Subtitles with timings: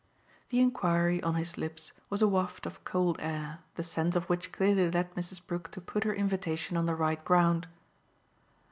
[0.49, 4.51] The enquiry, on his lips, was a waft of cold air, the sense of which
[4.51, 5.45] clearly led Mrs.
[5.45, 7.67] Brook to put her invitation on the right ground.